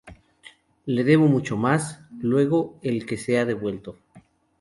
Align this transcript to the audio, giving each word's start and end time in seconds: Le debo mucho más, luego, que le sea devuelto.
Le 0.87 1.03
debo 1.03 1.27
mucho 1.27 1.57
más, 1.57 1.99
luego, 2.21 2.79
que 2.81 2.91
le 2.91 3.17
sea 3.19 3.45
devuelto. 3.45 3.99